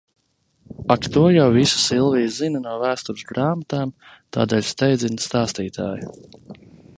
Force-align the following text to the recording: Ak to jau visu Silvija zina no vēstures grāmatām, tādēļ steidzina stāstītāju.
Ak 0.93 1.03
to 1.15 1.25
jau 1.35 1.43
visu 1.57 1.81
Silvija 1.81 2.31
zina 2.37 2.61
no 2.63 2.73
vēstures 2.85 3.27
grāmatām, 3.33 3.93
tādēļ 4.39 4.67
steidzina 4.71 5.25
stāstītāju. 5.27 6.11